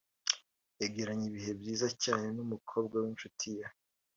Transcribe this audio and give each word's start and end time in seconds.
yagiranye 0.81 1.25
ibihe 1.27 1.51
byiza 1.59 1.87
cyane 2.03 2.27
n’umukobwa 2.35 2.95
w’inshuti 3.03 3.47
ye 3.57 3.65